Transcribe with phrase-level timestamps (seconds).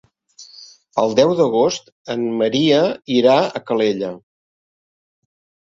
[1.03, 2.81] El deu d'agost en Maria
[3.19, 4.13] irà a Calella.